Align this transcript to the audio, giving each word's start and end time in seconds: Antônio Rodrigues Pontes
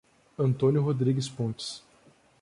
Antônio 0.35 0.81
Rodrigues 0.81 1.29
Pontes 1.29 1.83